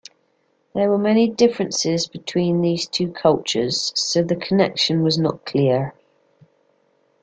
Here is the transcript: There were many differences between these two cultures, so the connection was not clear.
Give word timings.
There 0.73 0.89
were 0.89 0.97
many 0.97 1.29
differences 1.29 2.07
between 2.07 2.61
these 2.61 2.87
two 2.87 3.11
cultures, 3.11 3.91
so 3.93 4.23
the 4.23 4.35
connection 4.35 5.03
was 5.03 5.19
not 5.19 5.45
clear. 5.45 5.93